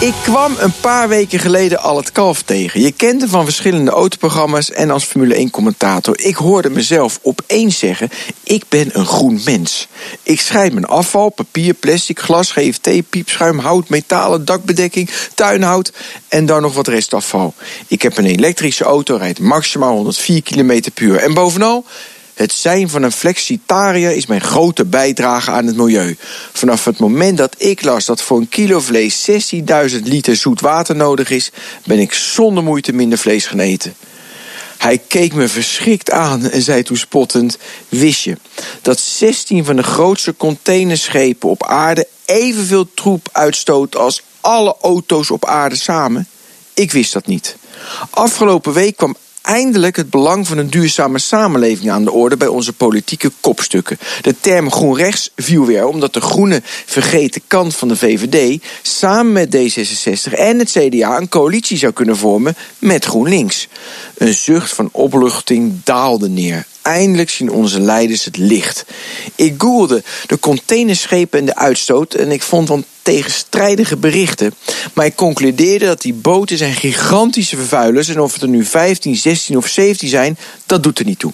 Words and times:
Ik 0.00 0.14
kwam 0.22 0.56
een 0.58 0.72
paar 0.80 1.08
weken 1.08 1.38
geleden 1.38 1.78
al 1.78 1.96
het 1.96 2.12
kalf 2.12 2.42
tegen. 2.42 2.80
Je 2.80 2.92
kent 2.92 3.20
hem 3.20 3.30
van 3.30 3.44
verschillende 3.44 3.90
autoprogramma's 3.90 4.70
en 4.70 4.90
als 4.90 5.04
Formule 5.04 5.46
1-commentator. 5.48 6.20
Ik 6.20 6.34
hoorde 6.34 6.70
mezelf 6.70 7.18
opeens 7.22 7.78
zeggen: 7.78 8.08
Ik 8.44 8.64
ben 8.68 8.90
een 8.92 9.06
groen 9.06 9.40
mens. 9.44 9.88
Ik 10.22 10.40
scheid 10.40 10.72
mijn 10.72 10.84
afval, 10.84 11.28
papier, 11.28 11.74
plastic, 11.74 12.20
glas, 12.20 12.50
GFT, 12.50 13.10
piepschuim, 13.10 13.58
hout, 13.58 13.88
metalen, 13.88 14.44
dakbedekking, 14.44 15.10
tuinhout 15.34 15.92
en 16.28 16.46
dan 16.46 16.62
nog 16.62 16.74
wat 16.74 16.88
restafval. 16.88 17.54
Ik 17.86 18.02
heb 18.02 18.16
een 18.16 18.26
elektrische 18.26 18.84
auto, 18.84 19.16
rijdt 19.16 19.40
maximaal 19.40 19.94
104 19.94 20.42
km 20.42 20.80
per 20.94 21.02
uur. 21.02 21.16
En 21.16 21.34
bovenal. 21.34 21.84
Het 22.36 22.52
zijn 22.52 22.88
van 22.88 23.02
een 23.02 23.12
flexitariër 23.12 24.16
is 24.16 24.26
mijn 24.26 24.40
grote 24.40 24.84
bijdrage 24.84 25.50
aan 25.50 25.66
het 25.66 25.76
milieu. 25.76 26.16
Vanaf 26.52 26.84
het 26.84 26.98
moment 26.98 27.38
dat 27.38 27.54
ik 27.58 27.82
las 27.82 28.04
dat 28.04 28.22
voor 28.22 28.38
een 28.38 28.48
kilo 28.48 28.80
vlees 28.80 29.30
16.000 29.30 30.02
liter 30.02 30.36
zoet 30.36 30.60
water 30.60 30.96
nodig 30.96 31.30
is, 31.30 31.50
ben 31.84 31.98
ik 31.98 32.12
zonder 32.12 32.62
moeite 32.62 32.92
minder 32.92 33.18
vlees 33.18 33.46
gaan 33.46 33.58
eten. 33.58 33.94
Hij 34.78 34.98
keek 34.98 35.34
me 35.34 35.48
verschrikt 35.48 36.10
aan 36.10 36.50
en 36.50 36.62
zei 36.62 36.82
toen 36.82 36.96
spottend: 36.96 37.58
Wist 37.88 38.22
je 38.22 38.36
dat 38.82 39.00
16 39.00 39.64
van 39.64 39.76
de 39.76 39.82
grootste 39.82 40.36
containerschepen 40.36 41.48
op 41.48 41.64
aarde 41.64 42.08
evenveel 42.24 42.94
troep 42.94 43.28
uitstoot 43.32 43.96
als 43.96 44.22
alle 44.40 44.76
auto's 44.80 45.30
op 45.30 45.44
aarde 45.44 45.76
samen? 45.76 46.28
Ik 46.74 46.92
wist 46.92 47.12
dat 47.12 47.26
niet. 47.26 47.56
Afgelopen 48.10 48.72
week 48.72 48.96
kwam 48.96 49.16
eindelijk 49.46 49.96
het 49.96 50.10
belang 50.10 50.46
van 50.46 50.58
een 50.58 50.70
duurzame 50.70 51.18
samenleving 51.18 51.90
aan 51.90 52.04
de 52.04 52.12
orde 52.12 52.36
bij 52.36 52.48
onze 52.48 52.72
politieke 52.72 53.30
kopstukken. 53.40 53.98
De 54.22 54.34
term 54.40 54.70
groen 54.70 54.96
rechts 54.96 55.30
viel 55.36 55.66
weer 55.66 55.86
omdat 55.86 56.12
de 56.12 56.20
groene 56.20 56.60
vergeten 56.64 57.42
kant 57.46 57.76
van 57.76 57.88
de 57.88 57.96
VVD 57.96 58.62
samen 58.82 59.32
met 59.32 59.56
D66 59.56 60.32
en 60.32 60.58
het 60.58 60.70
CDA 60.70 61.16
een 61.16 61.28
coalitie 61.28 61.78
zou 61.78 61.92
kunnen 61.92 62.16
vormen 62.16 62.56
met 62.78 63.04
GroenLinks. 63.04 63.68
Een 64.14 64.34
zucht 64.34 64.72
van 64.72 64.88
opluchting 64.92 65.80
daalde 65.84 66.28
neer. 66.28 66.66
Eindelijk 66.86 67.30
zien 67.30 67.50
onze 67.50 67.80
leiders 67.80 68.24
het 68.24 68.36
licht. 68.36 68.84
Ik 69.34 69.54
googelde 69.58 70.02
de 70.26 70.38
containerschepen 70.38 71.38
en 71.38 71.44
de 71.44 71.56
uitstoot 71.56 72.14
en 72.14 72.30
ik 72.30 72.42
vond 72.42 72.66
dan 72.68 72.84
tegenstrijdige 73.02 73.96
berichten. 73.96 74.54
Maar 74.92 75.06
ik 75.06 75.14
concludeerde 75.14 75.86
dat 75.86 76.00
die 76.00 76.14
boten 76.14 76.56
zijn 76.56 76.74
gigantische 76.74 77.56
vervuilers 77.56 78.08
en 78.08 78.20
of 78.20 78.32
het 78.32 78.42
er 78.42 78.48
nu 78.48 78.64
15, 78.64 79.16
16 79.16 79.56
of 79.56 79.66
17 79.66 80.08
zijn, 80.08 80.38
dat 80.66 80.82
doet 80.82 80.98
er 80.98 81.04
niet 81.04 81.18
toe. 81.18 81.32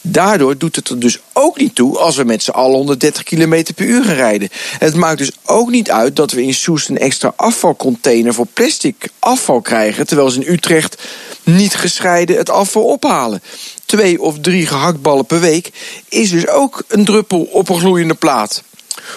Daardoor 0.00 0.58
doet 0.58 0.76
het 0.76 0.88
er 0.88 1.00
dus 1.00 1.18
ook 1.32 1.58
niet 1.58 1.74
toe 1.74 1.98
als 1.98 2.16
we 2.16 2.24
met 2.24 2.42
z'n 2.42 2.50
allen 2.50 2.76
130 2.76 3.22
km 3.22 3.64
per 3.74 3.86
uur 3.86 4.04
gaan 4.04 4.14
rijden. 4.14 4.48
Het 4.78 4.94
maakt 4.94 5.18
dus 5.18 5.30
ook 5.44 5.70
niet 5.70 5.90
uit 5.90 6.16
dat 6.16 6.32
we 6.32 6.42
in 6.42 6.54
Soest 6.54 6.88
een 6.88 6.98
extra 6.98 7.32
afvalcontainer 7.36 8.34
voor 8.34 8.46
plastic 8.52 9.08
afval 9.18 9.60
krijgen, 9.60 10.06
terwijl 10.06 10.30
ze 10.30 10.40
in 10.40 10.52
Utrecht 10.52 11.02
niet 11.42 11.74
gescheiden 11.74 12.36
het 12.36 12.50
afval 12.50 12.84
ophalen. 12.84 13.42
Twee 13.86 14.20
of 14.20 14.38
drie 14.40 14.66
gehaktballen 14.66 15.26
per 15.26 15.40
week 15.40 15.70
is 16.08 16.30
dus 16.30 16.48
ook 16.48 16.82
een 16.88 17.04
druppel 17.04 17.42
op 17.42 17.68
een 17.68 17.78
gloeiende 17.78 18.14
plaat. 18.14 18.62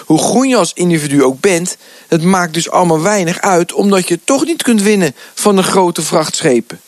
Hoe 0.06 0.18
groen 0.18 0.48
je 0.48 0.56
als 0.56 0.72
individu 0.74 1.24
ook 1.24 1.40
bent, 1.40 1.76
het 2.08 2.22
maakt 2.22 2.54
dus 2.54 2.70
allemaal 2.70 3.00
weinig 3.00 3.40
uit, 3.40 3.72
omdat 3.72 4.08
je 4.08 4.20
toch 4.24 4.44
niet 4.44 4.62
kunt 4.62 4.82
winnen 4.82 5.14
van 5.34 5.56
de 5.56 5.62
grote 5.62 6.02
vrachtschepen. 6.02 6.80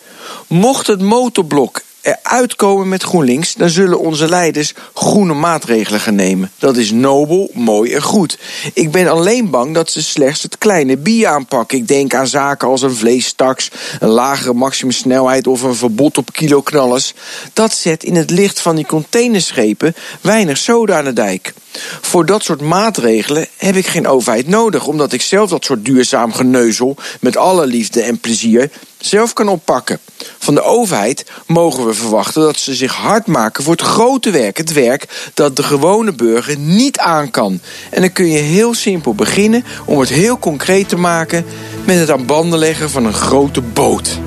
Mocht 0.47 0.87
het 0.87 1.01
motorblok 1.01 1.81
eruit 2.03 2.57
komen 2.57 2.89
met 2.89 3.03
GroenLinks, 3.03 3.55
dan 3.55 3.69
zullen 3.69 3.99
onze 3.99 4.29
leiders 4.29 4.75
groene 4.95 5.35
maatregelen 5.35 6.01
gaan 6.01 6.15
nemen. 6.15 6.51
Dat 6.59 6.77
is 6.77 6.91
nobel, 6.91 7.51
mooi 7.55 7.93
en 7.93 8.03
goed. 8.03 8.39
Ik 8.75 8.91
ben 8.91 9.09
alleen 9.09 9.51
bang 9.51 9.75
dat 9.75 9.91
ze 9.91 10.03
slechts 10.03 10.43
het 10.43 10.59
kleine 10.59 10.97
bier 10.97 11.27
aanpakken. 11.27 11.79
Ik 11.79 11.89
denk 11.89 12.15
aan 12.15 12.27
zaken 12.27 12.69
als 12.69 12.83
een 12.83 12.95
vleestaks, 12.95 13.71
een 14.01 14.09
lagere 14.09 14.53
maximumsnelheid 14.53 15.47
of 15.47 15.63
een 15.63 15.75
verbod 15.75 16.19
op 16.19 16.33
kiloknallers. 16.33 17.15
Dat 17.53 17.75
zet 17.75 18.05
in 18.05 18.17
het 18.17 18.31
licht 18.31 18.61
van 18.61 18.77
die 18.77 18.87
containerschepen 18.87 19.95
weinig 20.21 20.59
soda 20.59 20.99
aan 20.99 21.05
de 21.05 21.13
dijk. 21.13 21.53
Voor 22.01 22.27
dat 22.27 22.43
soort 22.43 22.61
maatregelen 22.61 23.47
heb 23.57 23.77
ik 23.77 23.87
geen 23.87 24.07
overheid 24.07 24.49
nodig, 24.49 24.87
omdat 24.87 25.13
ik 25.13 25.23
zelf 25.23 25.51
dat 25.51 25.65
soort 25.65 25.85
duurzaam 25.85 26.33
geneuzel 26.33 26.97
met 27.21 27.37
alle 27.37 27.67
liefde 27.67 28.03
en 28.03 28.19
plezier 28.19 28.71
zelf 28.99 29.33
kan 29.33 29.49
oppakken. 29.49 29.99
Van 30.39 30.55
de 30.55 30.63
overheid 30.63 31.31
mogen 31.47 31.87
we 31.87 31.95
verwachten 31.95 32.43
dat 32.43 32.59
ze 32.59 32.75
zich 32.75 32.95
hard 32.95 33.27
maken 33.27 33.65
voor 33.65 33.73
het 33.73 33.83
grote 33.83 34.31
werk, 34.31 34.57
het 34.57 34.73
werk 34.73 35.31
dat 35.35 35.57
de 35.57 35.63
gewone 35.63 36.13
burger 36.13 36.59
niet 36.59 36.99
aan 36.99 37.31
kan. 37.31 37.61
En 37.91 38.01
dan 38.01 38.13
kun 38.13 38.27
je 38.27 38.39
heel 38.39 38.75
simpel 38.75 39.15
beginnen 39.15 39.65
om 39.85 40.01
het 40.01 40.09
heel 40.09 40.39
concreet 40.39 40.89
te 40.89 40.97
maken 40.97 41.45
met 41.85 41.99
het 41.99 42.11
aan 42.11 42.27
banden 42.27 42.59
leggen 42.59 42.91
van 42.91 43.05
een 43.05 43.13
grote 43.13 43.61
boot. 43.61 44.19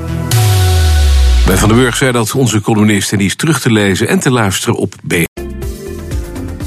Bij 1.46 1.58
Van 1.58 1.70
den 1.70 1.78
Burg 1.78 1.96
zei 1.96 2.12
dat 2.12 2.34
onze 2.34 2.62
columnist 2.62 3.12
en 3.12 3.18
die 3.18 3.28
is 3.28 3.36
terug 3.36 3.62
te 3.62 3.72
lezen 3.72 4.08
en 4.08 4.20
te 4.20 4.32
luisteren 4.32 4.76
op 4.76 4.96
B. 5.08 5.35